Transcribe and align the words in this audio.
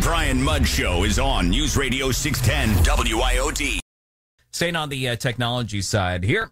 Brian 0.00 0.42
Mudd 0.42 0.66
Show 0.66 1.04
is 1.04 1.18
on 1.18 1.50
News 1.50 1.76
Radio 1.76 2.10
610 2.10 2.84
WIOD. 2.84 3.80
Staying 4.50 4.76
on 4.76 4.88
the 4.88 5.08
uh, 5.08 5.16
technology 5.16 5.82
side 5.82 6.24
here, 6.24 6.50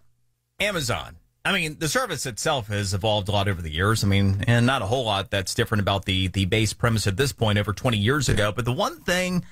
Amazon. 0.59 1.17
I 1.45 1.53
mean, 1.53 1.77
the 1.79 1.87
service 1.87 2.25
itself 2.25 2.67
has 2.67 2.93
evolved 2.93 3.29
a 3.29 3.31
lot 3.31 3.47
over 3.47 3.61
the 3.61 3.71
years. 3.71 4.03
I 4.03 4.07
mean, 4.07 4.43
and 4.47 4.65
not 4.65 4.81
a 4.81 4.85
whole 4.85 5.05
lot 5.05 5.31
that's 5.31 5.53
different 5.53 5.81
about 5.81 6.05
the 6.05 6.27
the 6.27 6.45
base 6.45 6.73
premise 6.73 7.07
at 7.07 7.15
this 7.15 7.31
point 7.31 7.57
over 7.57 7.73
20 7.73 7.97
years 7.97 8.27
ago. 8.27 8.51
But 8.51 8.65
the 8.65 8.73
one 8.73 8.99
thing 9.01 9.45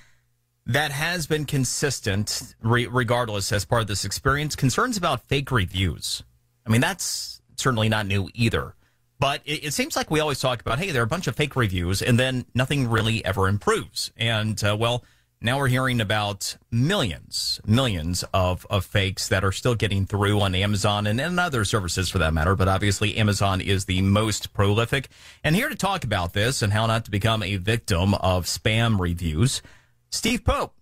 that 0.66 0.92
has 0.92 1.26
been 1.28 1.46
consistent, 1.46 2.56
re- 2.62 2.88
regardless, 2.88 3.52
as 3.52 3.66
part 3.66 3.82
of 3.82 3.88
this 3.88 4.04
experience, 4.04 4.56
concerns 4.56 4.98
about 4.98 5.28
fake 5.28 5.52
reviews. 5.52 6.24
I 6.66 6.70
mean, 6.70 6.82
that's 6.82 7.42
certainly 7.56 7.88
not 7.88 8.08
new 8.08 8.30
either. 8.34 8.76
But 9.20 9.42
it, 9.46 9.66
it, 9.66 9.74
seems 9.74 9.96
like 9.96 10.12
we 10.12 10.20
always 10.20 10.40
talk 10.40 10.62
about, 10.62 10.80
hey, 10.80 10.92
there 10.92 11.02
are 11.02 11.06
a 11.06 11.08
bunch 11.08 11.28
of 11.28 11.36
fake 11.36 11.56
reviews, 11.56 12.02
and 12.02 12.20
then 12.20 12.46
nothing 12.54 12.90
really 12.90 13.24
ever 13.24 13.48
improves. 13.48 14.12
And 14.18 14.62
uh, 14.64 14.76
well, 14.78 15.04
now 15.42 15.58
we're 15.58 15.68
hearing 15.68 16.02
about 16.02 16.58
millions, 16.72 17.62
millions 17.66 18.24
of, 18.34 18.66
of 18.70 18.84
fakes 18.84 19.28
that 19.28 19.44
are 19.44 19.52
still 19.52 19.76
getting 19.76 20.06
through 20.06 20.42
on 20.42 20.56
Amazon 20.56 21.08
and, 21.08 21.22
and 21.22 21.40
other 21.40 21.64
services 21.66 22.10
for 22.10 22.18
that 22.18 22.34
matter. 22.34 22.56
But 22.56 22.68
obviously, 22.68 23.16
Amazon 23.18 23.62
is 23.62 23.86
the 23.86 24.02
most 24.02 24.54
prolific. 24.54 25.08
And 25.44 25.56
here 25.56 25.70
to 25.70 25.76
talk 25.76 26.04
about 26.04 26.34
this 26.34 26.62
and 26.62 26.74
how 26.74 26.86
not 26.88 27.06
to 27.06 27.12
become 27.12 27.44
a 27.44 27.58
victim 27.58 28.16
of 28.16 28.46
spam 28.46 29.00
reviews, 29.00 29.62
Steve 30.10 30.44
Pope. 30.44 30.74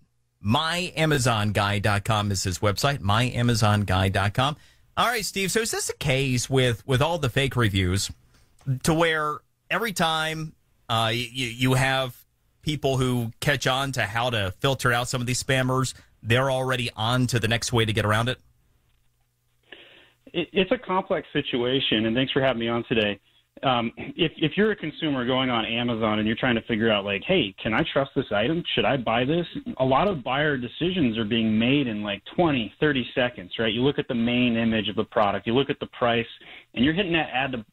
MyAmazonGuy.com 0.44 2.30
is 2.30 2.42
his 2.42 2.58
website, 2.58 2.98
myamazonguy.com. 2.98 4.56
All 4.96 5.06
right, 5.06 5.24
Steve. 5.24 5.50
So 5.50 5.60
is 5.60 5.70
this 5.70 5.88
a 5.88 5.96
case 5.96 6.50
with, 6.50 6.86
with 6.86 7.00
all 7.00 7.18
the 7.18 7.30
fake 7.30 7.56
reviews 7.56 8.10
to 8.82 8.94
where 8.94 9.38
every 9.70 9.92
time 9.92 10.54
uh, 10.88 11.10
you, 11.12 11.46
you 11.46 11.74
have 11.74 12.16
people 12.62 12.96
who 12.96 13.30
catch 13.40 13.66
on 13.66 13.92
to 13.92 14.02
how 14.02 14.30
to 14.30 14.52
filter 14.60 14.92
out 14.92 15.08
some 15.08 15.20
of 15.20 15.26
these 15.26 15.42
spammers, 15.42 15.94
they're 16.22 16.50
already 16.50 16.90
on 16.96 17.26
to 17.28 17.38
the 17.38 17.48
next 17.48 17.72
way 17.72 17.84
to 17.84 17.92
get 17.92 18.04
around 18.04 18.28
it? 18.28 18.38
It's 20.32 20.72
a 20.72 20.78
complex 20.78 21.28
situation, 21.32 22.06
and 22.06 22.16
thanks 22.16 22.32
for 22.32 22.42
having 22.42 22.58
me 22.58 22.68
on 22.68 22.82
today. 22.88 23.20
Um, 23.62 23.92
if, 23.96 24.32
if 24.36 24.52
you're 24.56 24.72
a 24.72 24.76
consumer 24.76 25.24
going 25.24 25.48
on 25.48 25.64
Amazon 25.64 26.18
and 26.18 26.26
you're 26.26 26.36
trying 26.36 26.56
to 26.56 26.62
figure 26.62 26.90
out, 26.90 27.04
like, 27.04 27.22
hey, 27.22 27.54
can 27.62 27.72
I 27.72 27.84
trust 27.92 28.10
this 28.16 28.26
item? 28.32 28.62
Should 28.74 28.84
I 28.84 28.96
buy 28.96 29.24
this? 29.24 29.46
A 29.78 29.84
lot 29.84 30.08
of 30.08 30.24
buyer 30.24 30.56
decisions 30.56 31.16
are 31.16 31.24
being 31.24 31.56
made 31.56 31.86
in 31.86 32.02
like 32.02 32.20
20, 32.34 32.74
30 32.80 33.06
seconds, 33.14 33.52
right? 33.60 33.72
You 33.72 33.82
look 33.82 34.00
at 34.00 34.08
the 34.08 34.14
main 34.14 34.56
image 34.56 34.88
of 34.88 34.96
the 34.96 35.04
product, 35.04 35.46
you 35.46 35.54
look 35.54 35.70
at 35.70 35.78
the 35.78 35.86
price, 35.86 36.26
and 36.74 36.84
you're 36.84 36.94
hitting 36.94 37.12
that 37.12 37.28
add 37.32 37.52
to 37.52 37.64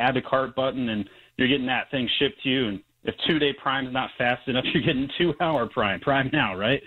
add 0.00 0.14
to 0.14 0.22
cart 0.22 0.54
button, 0.54 0.88
and 0.88 1.08
you're 1.36 1.48
getting 1.48 1.66
that 1.66 1.90
thing 1.90 2.08
shipped 2.18 2.42
to 2.42 2.48
you. 2.48 2.68
And 2.68 2.80
if 3.04 3.14
two 3.26 3.38
day 3.38 3.52
Prime 3.52 3.86
is 3.86 3.92
not 3.92 4.10
fast 4.18 4.46
enough, 4.48 4.64
you're 4.74 4.82
getting 4.82 5.08
two 5.18 5.34
hour 5.40 5.68
Prime, 5.68 6.00
Prime 6.00 6.30
now, 6.32 6.56
right? 6.56 6.82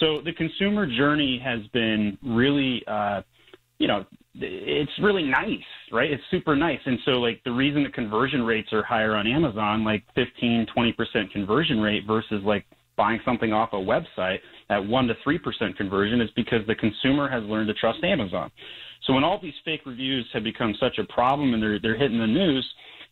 So 0.00 0.20
the 0.24 0.32
consumer 0.32 0.86
journey 0.86 1.40
has 1.44 1.60
been 1.72 2.18
really, 2.22 2.82
uh, 2.86 3.22
you 3.78 3.86
know, 3.86 4.04
it's 4.36 4.90
really 5.00 5.22
nice, 5.22 5.62
right? 5.92 6.10
It's 6.10 6.22
super 6.30 6.56
nice. 6.56 6.80
And 6.84 6.98
so, 7.04 7.12
like, 7.12 7.40
the 7.44 7.52
reason 7.52 7.84
the 7.84 7.90
conversion 7.90 8.42
rates 8.42 8.72
are 8.72 8.82
higher 8.82 9.14
on 9.14 9.28
Amazon, 9.28 9.84
like 9.84 10.02
15, 10.16 10.66
20% 10.76 11.30
conversion 11.30 11.80
rate 11.80 12.02
versus 12.06 12.42
like 12.44 12.66
buying 12.96 13.20
something 13.24 13.52
off 13.52 13.70
a 13.72 13.76
website 13.76 14.38
at 14.70 14.84
1 14.84 15.06
to 15.06 15.14
3% 15.26 15.76
conversion 15.76 16.20
is 16.20 16.30
because 16.34 16.66
the 16.66 16.74
consumer 16.74 17.28
has 17.28 17.42
learned 17.44 17.68
to 17.68 17.74
trust 17.74 18.02
Amazon. 18.02 18.50
So 19.06 19.12
when 19.12 19.24
all 19.24 19.38
these 19.40 19.54
fake 19.64 19.82
reviews 19.84 20.28
have 20.32 20.44
become 20.44 20.74
such 20.80 20.98
a 20.98 21.04
problem 21.12 21.52
and 21.54 21.62
they're, 21.62 21.78
they're 21.78 21.96
hitting 21.96 22.18
the 22.18 22.26
news, 22.26 22.66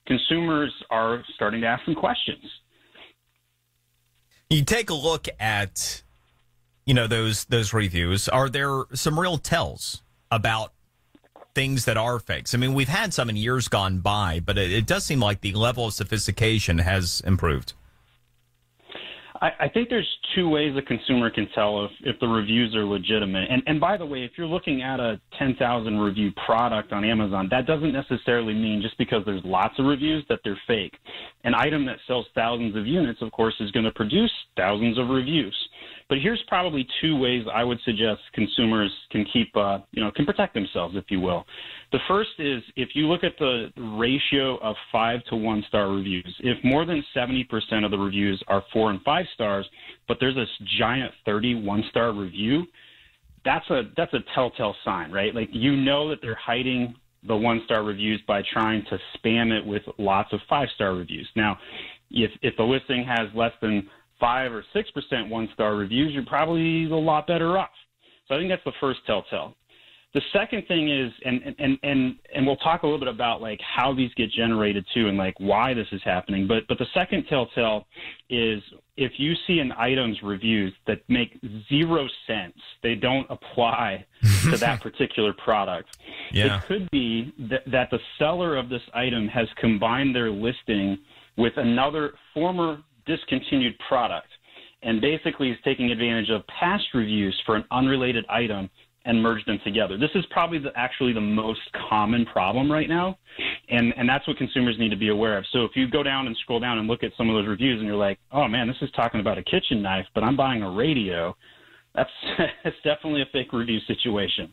consumers 0.06 0.72
are 0.90 1.22
starting 1.34 1.60
to 1.60 1.66
ask 1.66 1.84
some 1.84 1.94
questions. 1.94 2.44
You 4.48 4.64
take 4.64 4.90
a 4.90 4.94
look 4.94 5.28
at, 5.40 6.02
you 6.84 6.94
know, 6.94 7.06
those 7.06 7.46
those 7.46 7.72
reviews. 7.72 8.28
Are 8.28 8.48
there 8.50 8.84
some 8.92 9.18
real 9.18 9.38
tells 9.38 10.02
about 10.30 10.72
things 11.54 11.86
that 11.86 11.96
are 11.96 12.18
fakes? 12.18 12.54
I 12.54 12.58
mean, 12.58 12.74
we've 12.74 12.88
had 12.88 13.14
some 13.14 13.30
in 13.30 13.36
years 13.36 13.68
gone 13.68 14.00
by, 14.00 14.40
but 14.40 14.58
it, 14.58 14.70
it 14.70 14.86
does 14.86 15.04
seem 15.04 15.20
like 15.20 15.40
the 15.40 15.52
level 15.52 15.86
of 15.86 15.94
sophistication 15.94 16.78
has 16.78 17.22
improved. 17.26 17.72
I, 19.42 19.50
I 19.60 19.68
think 19.68 19.88
there's 19.88 20.08
two 20.34 20.48
ways 20.48 20.74
a 20.78 20.82
consumer 20.82 21.28
can 21.28 21.48
tell 21.54 21.84
if, 21.84 21.90
if 22.02 22.20
the 22.20 22.28
reviews 22.28 22.74
are 22.76 22.84
legitimate. 22.84 23.50
And, 23.50 23.62
and 23.66 23.80
by 23.80 23.96
the 23.96 24.06
way, 24.06 24.22
if 24.22 24.30
you're 24.38 24.46
looking 24.46 24.82
at 24.82 25.00
a 25.00 25.20
10,000 25.38 25.98
review 25.98 26.30
product 26.46 26.92
on 26.92 27.04
Amazon, 27.04 27.48
that 27.50 27.66
doesn't 27.66 27.92
necessarily 27.92 28.54
mean 28.54 28.80
just 28.80 28.96
because 28.96 29.22
there's 29.26 29.42
lots 29.44 29.78
of 29.78 29.86
reviews 29.86 30.24
that 30.28 30.38
they're 30.44 30.60
fake. 30.66 30.94
An 31.44 31.54
item 31.54 31.84
that 31.86 31.96
sells 32.06 32.26
thousands 32.34 32.76
of 32.76 32.86
units, 32.86 33.20
of 33.20 33.32
course, 33.32 33.54
is 33.58 33.70
going 33.72 33.84
to 33.84 33.90
produce 33.90 34.32
thousands 34.56 34.98
of 34.98 35.08
reviews. 35.08 35.56
But 36.12 36.20
here's 36.20 36.44
probably 36.46 36.86
two 37.00 37.16
ways 37.16 37.46
I 37.50 37.64
would 37.64 37.78
suggest 37.86 38.20
consumers 38.34 38.92
can 39.10 39.24
keep, 39.32 39.56
uh, 39.56 39.78
you 39.92 40.04
know, 40.04 40.10
can 40.10 40.26
protect 40.26 40.52
themselves, 40.52 40.94
if 40.94 41.04
you 41.08 41.20
will. 41.20 41.46
The 41.90 42.00
first 42.06 42.28
is 42.38 42.62
if 42.76 42.90
you 42.92 43.06
look 43.06 43.24
at 43.24 43.32
the 43.38 43.72
ratio 43.78 44.58
of 44.58 44.76
five 44.92 45.24
to 45.30 45.36
one 45.36 45.64
star 45.68 45.88
reviews, 45.88 46.36
if 46.40 46.62
more 46.64 46.84
than 46.84 47.02
70% 47.16 47.46
of 47.82 47.90
the 47.90 47.96
reviews 47.96 48.42
are 48.48 48.62
four 48.74 48.90
and 48.90 49.00
five 49.00 49.24
stars, 49.32 49.66
but 50.06 50.18
there's 50.20 50.34
this 50.34 50.50
giant 50.78 51.12
31 51.24 51.82
star 51.88 52.12
review, 52.12 52.66
that's 53.42 53.70
a 53.70 53.84
that's 53.96 54.12
a 54.12 54.20
telltale 54.34 54.76
sign, 54.84 55.10
right? 55.10 55.34
Like 55.34 55.48
you 55.50 55.74
know 55.74 56.10
that 56.10 56.18
they're 56.20 56.34
hiding 56.34 56.94
the 57.26 57.36
one 57.36 57.62
star 57.64 57.84
reviews 57.84 58.20
by 58.28 58.42
trying 58.52 58.84
to 58.90 58.98
spam 59.16 59.50
it 59.50 59.64
with 59.64 59.82
lots 59.96 60.30
of 60.34 60.40
five 60.46 60.68
star 60.74 60.94
reviews. 60.94 61.26
Now, 61.36 61.56
if 62.10 62.30
if 62.42 62.54
the 62.58 62.64
listing 62.64 63.02
has 63.02 63.30
less 63.34 63.52
than 63.62 63.88
five 64.22 64.52
or 64.52 64.64
six 64.72 64.88
percent 64.92 65.28
one 65.28 65.48
star 65.52 65.74
reviews, 65.74 66.14
you're 66.14 66.24
probably 66.24 66.84
a 66.84 66.94
lot 66.94 67.26
better 67.26 67.58
off. 67.58 67.70
So 68.28 68.36
I 68.36 68.38
think 68.38 68.50
that's 68.50 68.64
the 68.64 68.72
first 68.80 69.00
telltale. 69.04 69.56
The 70.14 70.20
second 70.32 70.66
thing 70.68 70.90
is, 70.90 71.10
and 71.24 71.54
and 71.58 71.78
and 71.82 72.16
and 72.34 72.46
we'll 72.46 72.56
talk 72.56 72.82
a 72.82 72.86
little 72.86 72.98
bit 72.98 73.08
about 73.08 73.40
like 73.40 73.58
how 73.62 73.94
these 73.94 74.10
get 74.14 74.30
generated 74.30 74.86
too, 74.94 75.08
and 75.08 75.16
like 75.18 75.34
why 75.40 75.72
this 75.74 75.86
is 75.90 76.02
happening. 76.04 76.46
But 76.46 76.68
but 76.68 76.78
the 76.78 76.86
second 76.94 77.24
telltale 77.28 77.86
is 78.28 78.62
if 78.96 79.12
you 79.16 79.32
see 79.46 79.58
an 79.58 79.72
item's 79.72 80.22
reviews 80.22 80.72
that 80.86 81.00
make 81.08 81.40
zero 81.68 82.06
sense, 82.26 82.56
they 82.82 82.94
don't 82.94 83.26
apply 83.30 84.04
to 84.50 84.58
that 84.58 84.80
particular 84.82 85.32
product. 85.32 85.96
Yeah. 86.30 86.58
It 86.58 86.66
could 86.66 86.90
be 86.90 87.32
that, 87.50 87.62
that 87.70 87.90
the 87.90 87.98
seller 88.18 88.56
of 88.56 88.68
this 88.68 88.82
item 88.92 89.28
has 89.28 89.48
combined 89.58 90.14
their 90.14 90.30
listing 90.30 90.98
with 91.38 91.54
another 91.56 92.12
former 92.34 92.82
discontinued 93.06 93.74
product 93.88 94.28
and 94.82 95.00
basically 95.00 95.50
is 95.50 95.58
taking 95.64 95.90
advantage 95.90 96.30
of 96.30 96.42
past 96.46 96.84
reviews 96.94 97.40
for 97.46 97.56
an 97.56 97.64
unrelated 97.70 98.24
item 98.28 98.68
and 99.04 99.20
merge 99.20 99.44
them 99.46 99.58
together. 99.64 99.96
This 99.98 100.10
is 100.14 100.24
probably 100.30 100.58
the, 100.58 100.70
actually 100.76 101.12
the 101.12 101.20
most 101.20 101.60
common 101.88 102.24
problem 102.26 102.70
right 102.70 102.88
now, 102.88 103.18
and 103.68 103.92
and 103.96 104.08
that's 104.08 104.26
what 104.28 104.36
consumers 104.36 104.76
need 104.78 104.90
to 104.90 104.96
be 104.96 105.08
aware 105.08 105.36
of. 105.38 105.44
So 105.52 105.64
if 105.64 105.72
you 105.74 105.90
go 105.90 106.02
down 106.02 106.26
and 106.26 106.36
scroll 106.42 106.60
down 106.60 106.78
and 106.78 106.86
look 106.86 107.02
at 107.02 107.10
some 107.16 107.28
of 107.28 107.34
those 107.34 107.48
reviews, 107.48 107.78
and 107.78 107.86
you're 107.86 107.96
like, 107.96 108.18
oh 108.30 108.46
man, 108.46 108.68
this 108.68 108.76
is 108.80 108.90
talking 108.94 109.20
about 109.20 109.38
a 109.38 109.42
kitchen 109.42 109.82
knife, 109.82 110.06
but 110.14 110.22
I'm 110.22 110.36
buying 110.36 110.62
a 110.62 110.70
radio. 110.70 111.36
That's 111.94 112.10
that's 112.64 112.76
definitely 112.84 113.22
a 113.22 113.26
fake 113.32 113.52
review 113.52 113.80
situation. 113.86 114.52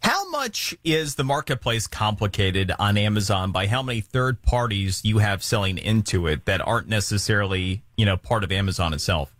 How 0.00 0.28
much 0.30 0.76
is 0.84 1.16
the 1.16 1.24
marketplace 1.24 1.86
complicated 1.86 2.72
on 2.78 2.96
Amazon 2.96 3.52
by 3.52 3.66
how 3.66 3.82
many 3.82 4.00
third 4.00 4.42
parties 4.42 5.04
you 5.04 5.18
have 5.18 5.42
selling 5.42 5.78
into 5.78 6.26
it 6.26 6.44
that 6.46 6.60
aren't 6.66 6.88
necessarily, 6.88 7.82
you 7.96 8.04
know, 8.04 8.16
part 8.16 8.44
of 8.44 8.52
Amazon 8.52 8.92
itself? 8.92 9.34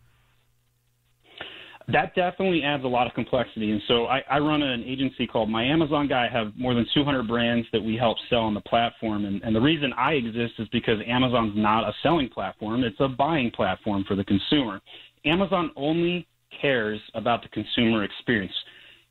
That 1.88 2.14
definitely 2.14 2.62
adds 2.62 2.84
a 2.84 2.88
lot 2.88 3.06
of 3.06 3.14
complexity. 3.14 3.72
And 3.72 3.82
so 3.88 4.06
I, 4.06 4.22
I 4.30 4.38
run 4.38 4.62
an 4.62 4.84
agency 4.84 5.26
called 5.26 5.50
My 5.50 5.64
Amazon 5.64 6.06
Guy. 6.08 6.26
I 6.26 6.32
have 6.32 6.56
more 6.56 6.74
than 6.74 6.86
200 6.94 7.26
brands 7.26 7.66
that 7.72 7.82
we 7.82 7.96
help 7.96 8.16
sell 8.30 8.40
on 8.40 8.54
the 8.54 8.60
platform. 8.60 9.24
And, 9.24 9.42
and 9.42 9.54
the 9.54 9.60
reason 9.60 9.92
I 9.94 10.12
exist 10.12 10.54
is 10.58 10.68
because 10.68 11.00
Amazon's 11.06 11.54
not 11.56 11.82
a 11.84 11.92
selling 12.02 12.28
platform, 12.28 12.84
it's 12.84 13.00
a 13.00 13.08
buying 13.08 13.50
platform 13.50 14.04
for 14.06 14.14
the 14.14 14.24
consumer. 14.24 14.80
Amazon 15.24 15.70
only 15.76 16.26
cares 16.60 17.00
about 17.14 17.42
the 17.42 17.48
consumer 17.48 18.04
experience. 18.04 18.54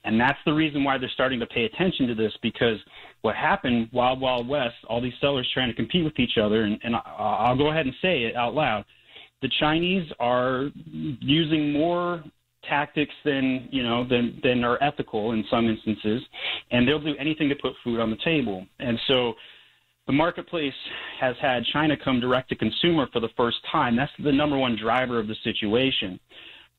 And 0.03 0.19
that's 0.19 0.39
the 0.45 0.53
reason 0.53 0.83
why 0.83 0.98
they're 0.98 1.09
starting 1.13 1.39
to 1.39 1.45
pay 1.45 1.65
attention 1.65 2.07
to 2.07 2.15
this 2.15 2.33
because 2.42 2.77
what 3.21 3.36
happened 3.36 3.89
Wild 3.94 4.19
Wild 4.19 4.48
West, 4.48 4.75
all 4.89 5.01
these 5.01 5.13
sellers 5.21 5.48
trying 5.53 5.69
to 5.69 5.75
compete 5.75 6.03
with 6.03 6.18
each 6.19 6.38
other, 6.42 6.63
and, 6.63 6.80
and 6.83 6.95
I'll 6.95 7.57
go 7.57 7.69
ahead 7.69 7.86
and 7.86 7.95
say 8.01 8.24
it 8.24 8.36
out 8.36 8.56
loud. 8.56 8.83
The 9.42 9.50
Chinese 9.59 10.12
are 10.19 10.69
using 10.86 11.71
more 11.71 12.24
tactics 12.69 13.13
than 13.25 13.68
you 13.71 13.83
know 13.83 14.07
than 14.07 14.39
than 14.44 14.63
are 14.63 14.81
ethical 14.83 15.31
in 15.31 15.44
some 15.50 15.68
instances, 15.68 16.21
and 16.71 16.88
they'll 16.88 17.00
do 17.00 17.15
anything 17.19 17.50
to 17.50 17.56
put 17.56 17.74
food 17.83 18.00
on 18.00 18.09
the 18.09 18.18
table. 18.24 18.65
And 18.80 19.00
so 19.07 19.33
the 20.07 20.13
marketplace 20.13 20.74
has 21.19 21.36
had 21.42 21.63
China 21.71 21.95
come 22.04 22.19
direct 22.19 22.50
to 22.50 22.56
consumer 22.56 23.07
for 23.13 23.19
the 23.19 23.30
first 23.38 23.57
time. 23.71 23.95
That's 23.95 24.12
the 24.24 24.31
number 24.31 24.57
one 24.57 24.75
driver 24.75 25.19
of 25.19 25.27
the 25.27 25.36
situation. 25.44 26.19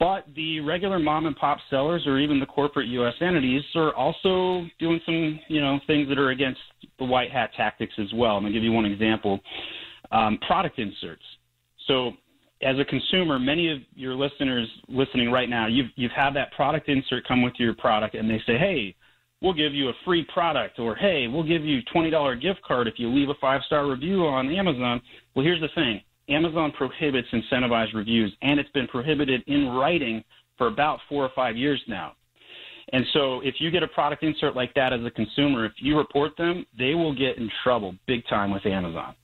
But 0.03 0.27
the 0.35 0.59
regular 0.59 0.99
mom 0.99 1.27
and 1.27 1.37
pop 1.37 1.59
sellers 1.71 2.09
or 2.09 2.19
even 2.19 2.41
the 2.41 2.47
corporate 2.47 2.89
U.S. 2.89 3.15
entities 3.21 3.63
are 3.77 3.95
also 3.95 4.67
doing 4.81 4.99
some, 5.07 5.39
you 5.47 5.61
know, 5.61 5.79
things 5.87 6.09
that 6.09 6.19
are 6.19 6.31
against 6.31 6.59
the 6.99 7.05
white 7.05 7.31
hat 7.31 7.51
tactics 7.57 7.93
as 8.01 8.09
well. 8.13 8.35
I'm 8.35 8.43
going 8.43 8.53
to 8.53 8.59
give 8.59 8.65
you 8.65 8.73
one 8.73 8.85
example. 8.85 9.39
Um, 10.11 10.39
product 10.45 10.81
inserts. 10.81 11.23
So 11.87 12.11
as 12.63 12.81
a 12.81 12.85
consumer, 12.85 13.39
many 13.39 13.71
of 13.71 13.79
your 13.95 14.17
listeners 14.17 14.69
listening 14.89 15.31
right 15.31 15.49
now, 15.49 15.69
you've 15.69 15.91
you've 15.95 16.11
had 16.11 16.33
that 16.33 16.51
product 16.51 16.89
insert 16.89 17.25
come 17.29 17.41
with 17.41 17.55
your 17.59 17.73
product, 17.73 18.17
and 18.17 18.29
they 18.29 18.43
say, 18.45 18.59
"Hey, 18.59 18.97
we'll 19.41 19.55
give 19.55 19.73
you 19.73 19.89
a 19.89 19.93
free 20.05 20.27
product," 20.35 20.81
or 20.81 20.97
"Hey, 20.97 21.29
we'll 21.29 21.47
give 21.47 21.65
you 21.65 21.81
twenty 21.93 22.11
dollar 22.11 22.35
gift 22.35 22.61
card 22.63 22.89
if 22.89 22.95
you 22.97 23.09
leave 23.09 23.29
a 23.29 23.35
five 23.41 23.61
star 23.67 23.89
review 23.89 24.27
on 24.27 24.51
Amazon." 24.51 25.01
Well, 25.37 25.45
here's 25.45 25.61
the 25.61 25.69
thing: 25.77 26.01
Amazon 26.29 26.73
prohibits 26.73 27.29
incentivized 27.33 27.95
reviews, 27.95 28.35
and 28.43 28.61
it's 28.61 28.71
been 28.71 28.89
prohibited 28.89 29.43
in 29.47 29.69
writing 29.69 30.23
for 30.59 30.67
about 30.69 30.99
four 31.09 31.25
or 31.25 31.31
five 31.35 31.57
years 31.57 31.83
now. 31.89 32.13
And 32.93 33.05
so, 33.13 33.41
if 33.41 33.55
you 33.59 33.71
get 33.71 33.83
a 33.83 33.89
product 33.89 34.23
insert 34.23 34.55
like 34.57 34.75
that 34.75 34.93
as 34.93 35.05
a 35.05 35.11
consumer, 35.11 35.65
if 35.65 35.73
you 35.79 35.97
report 35.97 36.37
them, 36.37 36.67
they 36.79 36.95
will 36.95 37.15
get 37.15 37.39
in 37.39 37.51
trouble 37.63 37.95
big 38.07 38.27
time 38.29 38.51
with 38.51 38.67
Amazon. 38.67 39.15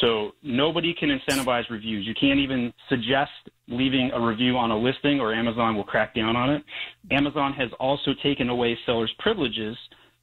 So 0.00 0.32
nobody 0.42 0.92
can 0.92 1.08
incentivize 1.08 1.70
reviews. 1.70 2.06
You 2.06 2.14
can't 2.20 2.40
even 2.40 2.72
suggest 2.88 3.30
leaving 3.68 4.10
a 4.12 4.20
review 4.20 4.56
on 4.56 4.70
a 4.70 4.76
listing 4.76 5.20
or 5.20 5.32
Amazon 5.32 5.76
will 5.76 5.84
crack 5.84 6.14
down 6.14 6.36
on 6.36 6.50
it. 6.50 6.64
Amazon 7.10 7.52
has 7.52 7.70
also 7.78 8.10
taken 8.22 8.48
away 8.48 8.76
sellers' 8.84 9.12
privileges 9.20 9.76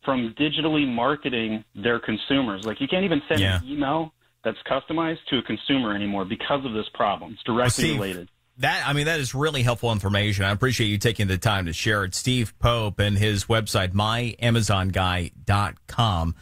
from 0.04 0.36
digitally 0.38 0.88
marketing 0.88 1.63
their 1.75 2.00
consumers. 2.00 2.66
Like 2.66 2.81
you 2.81 2.88
can't 2.88 3.06
even 3.06 3.22
send 3.30 3.39
yeah. 3.39 3.60
an 3.62 3.68
email 3.68 4.13
that's 4.44 4.58
customized 4.70 5.20
to 5.30 5.38
a 5.38 5.44
consumer 5.44 5.96
anymore 5.96 6.26
because 6.26 6.66
of 6.66 6.74
this 6.74 6.88
problem. 6.94 7.32
It's 7.34 7.44
directly 7.44 7.84
Steve, 7.84 7.96
related. 7.96 8.30
That 8.58 8.84
I 8.86 8.92
mean 8.94 9.06
that 9.06 9.20
is 9.20 9.34
really 9.34 9.64
helpful 9.64 9.92
information. 9.92 10.46
I 10.46 10.52
appreciate 10.52 10.88
you 10.88 10.98
taking 10.98 11.28
the 11.28 11.38
time 11.38 11.66
to 11.66 11.74
share 11.74 12.04
it. 12.04 12.16
Steve 12.16 12.58
Pope 12.60 13.00
and 13.00 13.18
his 13.18 13.46
website 13.46 13.94
myamazonguy.com 13.94 16.36